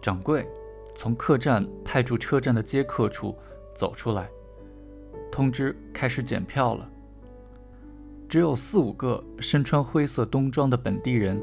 [0.00, 0.46] 掌柜
[0.96, 3.36] 从客栈派驻车站的接客处
[3.74, 4.28] 走出来，
[5.30, 6.90] 通知开始检票了。
[8.28, 11.40] 只有四五个身穿灰色冬装的本地人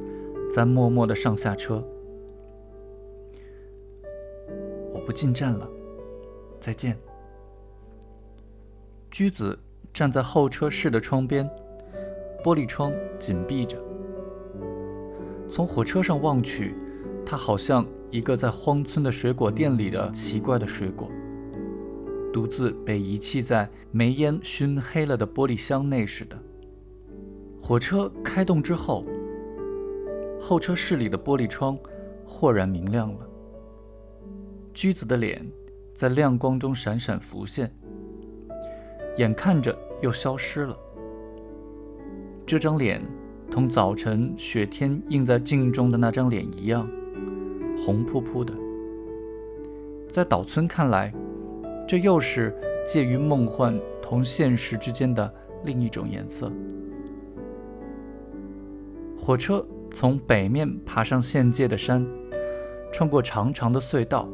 [0.53, 1.83] 在默默的上下车。
[4.93, 5.67] 我不进站了，
[6.59, 6.97] 再见。
[9.09, 9.57] 居子
[9.93, 11.49] 站在候车室的窗边，
[12.43, 13.77] 玻璃窗紧闭着。
[15.49, 16.75] 从火车上望去，
[17.25, 21.09] 他好像一个在荒村的水果店里的奇怪的水果，
[22.31, 26.37] 独自被遗弃在煤烟熏黑了的玻璃箱内似的。
[27.61, 29.03] 火车开动之后，
[30.39, 31.77] 候车室里的玻璃窗
[32.25, 33.19] 豁然明亮了。
[34.73, 35.45] 居子的脸
[35.93, 37.69] 在亮光中闪闪浮现，
[39.17, 40.77] 眼看着又消失了。
[42.45, 43.01] 这张脸。
[43.51, 46.89] 同早晨雪天映在镜中的那张脸一样，
[47.77, 48.53] 红扑扑的。
[50.11, 51.13] 在岛村看来，
[51.87, 56.51] 这又是介于梦幻同现实之间的另一种颜色。
[59.17, 62.05] 火车从北面爬上县界的山，
[62.93, 64.27] 穿过长长的隧道，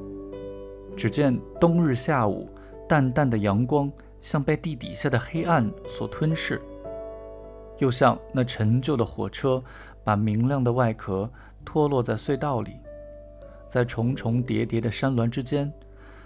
[0.95, 2.49] 只见冬日下午，
[2.87, 6.61] 淡淡的阳光像被地底下的黑暗所吞噬。
[7.77, 9.63] 又像那陈旧的火车，
[10.03, 11.27] 把明亮的外壳
[11.65, 12.73] 脱落在隧道里，
[13.71, 15.71] 在重重叠叠的山峦之间，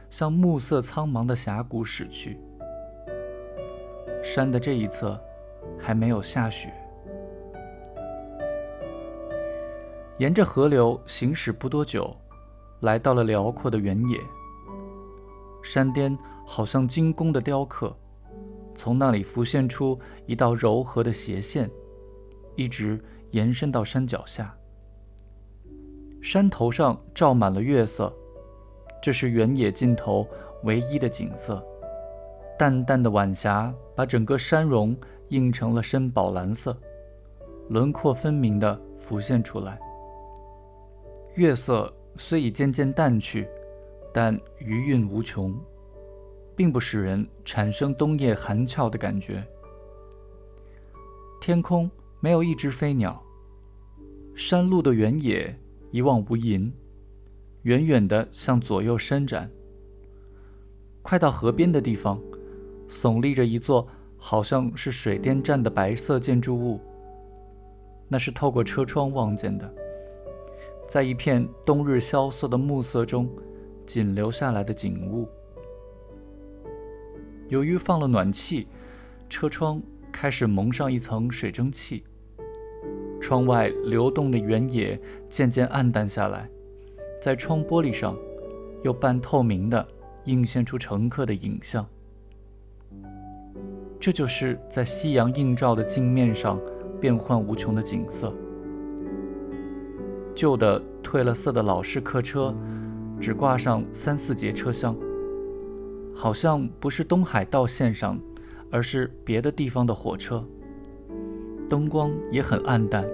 [0.09, 2.39] 向暮色苍茫的峡谷驶去。
[4.23, 5.21] 山的这一侧
[5.77, 6.73] 还没有下雪。
[10.17, 12.17] 沿着河流行驶不多久，
[12.79, 14.19] 来到了辽阔的原野。
[15.61, 17.95] 山巅好像精工的雕刻。
[18.73, 21.69] 从那里浮现出一道柔和的斜线，
[22.55, 24.57] 一直延伸到山脚下。
[26.25, 28.11] 山头上罩满了月色，
[28.99, 30.27] 这是原野尽头
[30.63, 31.63] 唯一的景色。
[32.57, 34.97] 淡淡的晚霞把整个山容
[35.29, 36.75] 映成了深宝蓝色，
[37.69, 39.79] 轮廓分明地浮现出来。
[41.35, 43.47] 月色虽已渐渐淡去，
[44.11, 45.55] 但余韵无穷。
[46.55, 49.45] 并不使人产生冬夜寒峭的感觉。
[51.39, 53.21] 天空没有一只飞鸟，
[54.33, 55.53] 山路的原野
[55.95, 56.69] 一望无垠，
[57.61, 59.49] 远远地向左右伸展。
[61.01, 62.21] 快到河边的地方，
[62.89, 66.81] 耸立着一座好像是水电站的白色建筑物。
[68.09, 69.73] 那是透过车窗望见的，
[70.85, 73.29] 在一片冬日萧瑟的暮色中，
[73.85, 75.29] 仅留下来的景物。
[77.47, 78.67] 由于放了暖气，
[79.29, 79.81] 车窗
[80.11, 82.03] 开始蒙上一层水蒸气。
[83.25, 86.47] 窗外流动的原野渐渐暗淡下来，
[87.19, 88.15] 在窗玻璃上，
[88.83, 89.83] 又半透明的
[90.25, 91.83] 映现出乘客的影像。
[93.99, 96.61] 这就是在夕阳映照的镜面上
[97.01, 98.31] 变幻无穷的景色。
[100.35, 102.53] 旧的褪了色的老式客车，
[103.19, 104.95] 只挂上三四节车厢。
[106.13, 108.19] 好像不是东海道线上，
[108.69, 110.47] 而是别的地方的火车。
[111.69, 113.05] 灯光也很暗淡。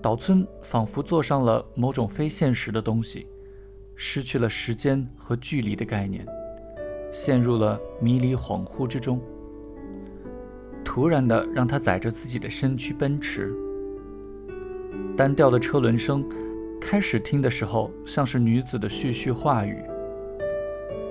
[0.00, 3.26] 岛村仿佛坐上了某种非现实的东西，
[3.96, 6.24] 失去了时间和距离的概念，
[7.10, 9.20] 陷入了迷离恍惚之中。
[10.84, 13.52] 突然的，让他载着自己的身躯奔驰。
[15.16, 16.24] 单调的车轮声，
[16.80, 19.82] 开始听的时候像是女子的絮絮话语。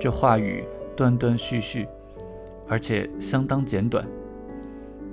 [0.00, 0.64] 这话语
[0.96, 1.86] 断断续续，
[2.66, 4.08] 而且相当简短，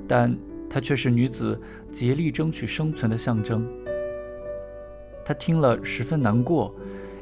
[0.07, 0.35] 但
[0.69, 1.59] 它却是女子
[1.91, 3.67] 竭力争取生存的象征。
[5.23, 6.73] 他听了十分难过，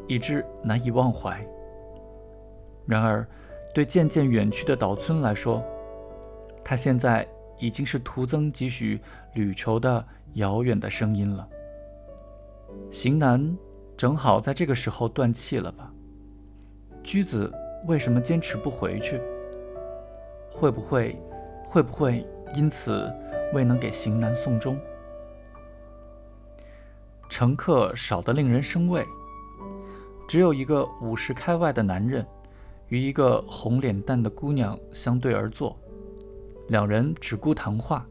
[0.07, 1.45] 以致难以忘怀。
[2.85, 3.25] 然而，
[3.73, 5.63] 对渐渐远去的岛村来说，
[6.63, 7.25] 他现在
[7.57, 8.99] 已经是徒增几许
[9.33, 11.47] 旅愁的遥远的声音了。
[12.91, 13.57] 行男
[13.95, 15.89] 正好在这个时候断气了吧？
[17.03, 17.49] 居子
[17.87, 19.21] 为什么坚持不回去？
[20.51, 21.17] 会不会，
[21.63, 23.11] 会不会因此
[23.53, 24.79] 未能给行男送终？
[27.29, 29.03] 乘客少得令人生畏，
[30.27, 32.25] 只有一个五十开外的男人
[32.89, 35.75] 与一个红脸蛋的姑娘相对而坐，
[36.67, 38.05] 两人只顾谈话。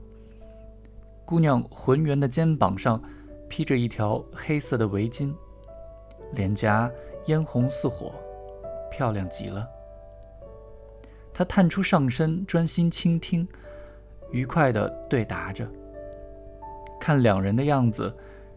[1.24, 3.00] 姑娘浑圆的肩膀上
[3.48, 5.32] 披着一条黑色的围巾，
[6.32, 6.90] 脸颊
[7.24, 8.12] 嫣红似火。
[8.90, 9.66] 漂亮极了。
[11.32, 13.48] 他探出上身，专心倾听，
[14.32, 15.68] 愉快地对答着。
[17.00, 18.12] 看两人的样子，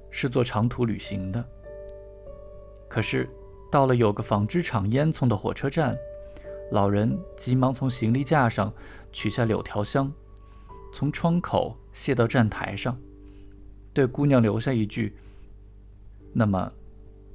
[0.10, 1.44] 是做长途旅行的。
[2.88, 3.30] 可是
[3.72, 5.98] 到了有个纺织厂烟囱的火车站，
[6.72, 8.74] 老人急忙从行李架上
[9.12, 10.12] 取下柳条箱，
[10.94, 12.98] 从窗口卸到站台上，
[13.94, 15.16] 对姑娘留下一句
[16.32, 16.72] ：“那么，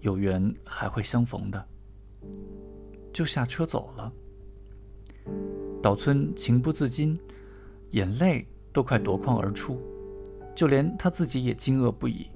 [0.01, 1.67] 有缘还会相逢的。”
[3.13, 4.13] 就下车走了。
[5.83, 7.19] 岛村情不自禁，
[7.91, 9.81] 眼泪都快夺眶而出，
[10.55, 12.31] 就连他自己也惊愕不已。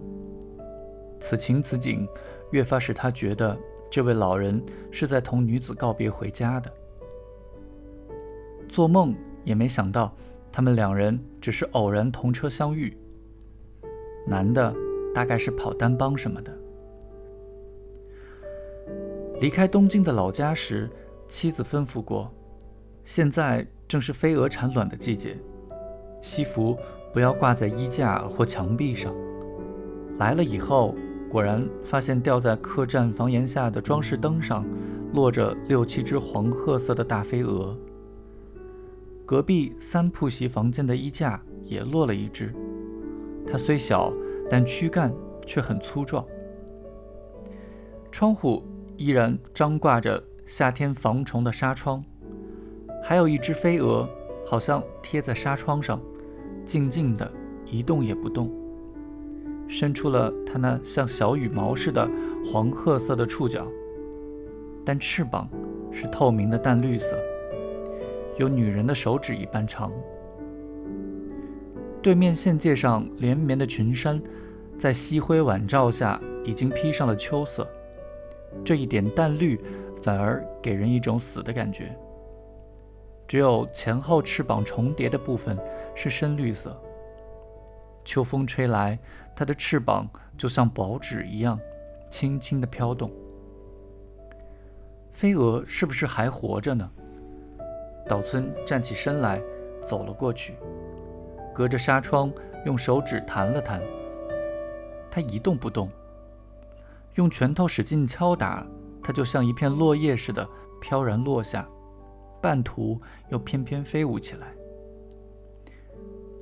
[1.21, 2.07] 此情此景，
[2.51, 3.57] 越发使他觉得
[3.91, 6.73] 这位老人是在同女子告别回家的。
[8.69, 9.15] 做梦
[9.45, 10.15] 也没想到，
[10.51, 12.97] 他们两人只是偶然同车相遇。
[14.27, 14.75] 男的
[15.15, 16.53] 大概是跑单帮什么的。
[19.41, 20.91] 离开东京的老家时，
[21.29, 22.33] 妻子吩咐过。
[23.05, 25.39] 现在正是飞蛾产卵的季节，
[26.21, 26.77] 西服
[27.13, 29.15] 不要挂在衣架或墙壁上。
[30.19, 30.97] 来了以后，
[31.31, 34.67] 果然发现吊在客栈房檐下的装饰灯上，
[35.13, 37.79] 落着六七只黄褐色的大飞蛾。
[39.25, 42.53] 隔壁三铺席房间的衣架也落了一只，
[43.47, 44.13] 它虽小，
[44.51, 45.15] 但躯干
[45.47, 46.27] 却很粗壮。
[48.11, 48.61] 窗户
[48.97, 52.05] 依然张挂着夏天防虫的纱窗。
[53.07, 54.09] 还有一只飞蛾，
[54.47, 56.01] 好像贴在纱窗上，
[56.65, 57.31] 静静的
[57.67, 58.51] 一动也不动，
[59.69, 62.09] 伸出了它那像小羽毛似的
[62.47, 63.67] 黄褐色的触角，
[64.87, 65.47] 但翅膀
[65.93, 67.15] 是透明的淡绿色，
[68.39, 69.93] 有女人的手指一般长。
[72.01, 74.19] 对面县界上连绵的群山，
[74.79, 77.69] 在夕辉晚照下已经披上了秋色，
[78.65, 79.61] 这一点淡绿
[80.03, 81.95] 反而给人一种死的感觉。
[83.27, 85.59] 只有前后翅膀重叠的部分
[85.95, 86.81] 是深绿色。
[88.05, 88.99] 秋风吹来，
[89.35, 90.07] 它的翅膀
[90.37, 91.59] 就像薄纸一样，
[92.11, 93.11] 轻轻地飘动。
[95.11, 96.91] 飞蛾是不是还活着呢？
[98.07, 99.41] 岛村站起身来，
[99.87, 100.55] 走了过去，
[101.55, 102.31] 隔着纱窗
[102.67, 103.81] 用手指弹了弹。
[105.11, 105.89] 它一动不动。
[107.15, 108.67] 用拳头使劲敲打，
[109.03, 110.47] 它就像一片落叶似的
[110.81, 111.67] 飘然落下。
[112.45, 113.01] 半途
[113.31, 114.49] 又翩翩飞舞起来。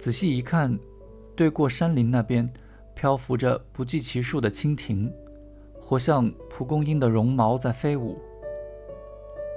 [0.01, 0.77] 仔细一看，
[1.37, 2.53] 对过山林那边
[2.93, 5.15] 漂浮着不计其数的蜻蜓，
[5.81, 8.21] 活像蒲公英的绒毛在飞舞。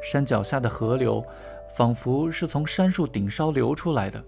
[0.03, 1.19] 山脚下的河流，
[1.75, 4.23] 仿佛是从杉树顶梢流出来的。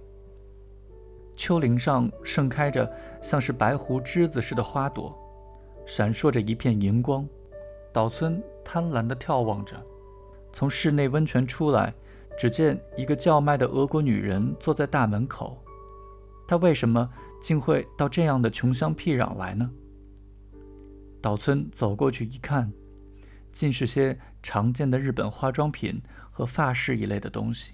[1.35, 2.91] 丘陵上盛开着
[3.21, 5.15] 像是白胡栀子似的花朵，
[5.85, 7.29] 闪烁着一片银光。
[7.93, 9.75] 岛村贪婪地眺望着，
[10.51, 11.93] 从室内温泉出来。
[12.37, 15.57] 只见一个叫卖的俄国女人坐在大门口，
[16.47, 17.09] 她为什么
[17.41, 19.69] 竟会到这样的穷乡僻壤来呢？
[21.19, 22.71] 岛村走过去一看，
[23.51, 25.99] 尽是些常见的日本化妆品
[26.29, 27.73] 和发饰一类的东西。